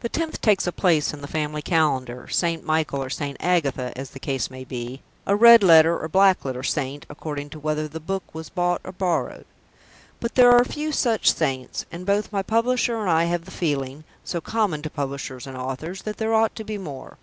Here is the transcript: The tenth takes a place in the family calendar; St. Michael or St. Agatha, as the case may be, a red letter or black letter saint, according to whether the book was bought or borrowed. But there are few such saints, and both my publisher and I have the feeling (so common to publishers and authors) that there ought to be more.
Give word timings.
The 0.00 0.08
tenth 0.08 0.40
takes 0.40 0.66
a 0.66 0.72
place 0.72 1.12
in 1.12 1.20
the 1.20 1.28
family 1.28 1.60
calendar; 1.60 2.26
St. 2.26 2.64
Michael 2.64 3.02
or 3.04 3.10
St. 3.10 3.36
Agatha, 3.38 3.92
as 3.96 4.08
the 4.12 4.18
case 4.18 4.48
may 4.50 4.64
be, 4.64 5.02
a 5.26 5.36
red 5.36 5.62
letter 5.62 5.94
or 5.98 6.08
black 6.08 6.42
letter 6.42 6.62
saint, 6.62 7.04
according 7.10 7.50
to 7.50 7.58
whether 7.58 7.86
the 7.86 8.00
book 8.00 8.22
was 8.34 8.48
bought 8.48 8.80
or 8.82 8.92
borrowed. 8.92 9.44
But 10.20 10.36
there 10.36 10.52
are 10.52 10.64
few 10.64 10.90
such 10.90 11.34
saints, 11.34 11.84
and 11.92 12.06
both 12.06 12.32
my 12.32 12.42
publisher 12.42 12.98
and 12.98 13.10
I 13.10 13.24
have 13.24 13.44
the 13.44 13.50
feeling 13.50 14.04
(so 14.24 14.40
common 14.40 14.80
to 14.80 14.88
publishers 14.88 15.46
and 15.46 15.54
authors) 15.54 16.00
that 16.04 16.16
there 16.16 16.32
ought 16.32 16.54
to 16.56 16.64
be 16.64 16.78
more. 16.78 17.18